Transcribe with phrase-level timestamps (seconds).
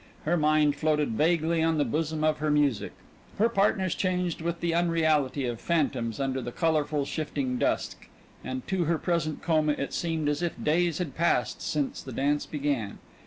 [0.25, 2.93] Her mind floated vaguely on the bosom of her music;
[3.37, 8.07] her partners changed with the unreality of phantoms under the colorful shifting dusk,
[8.43, 12.47] and to her present coma it seemed as if days had passed since the dance
[12.47, 12.97] began.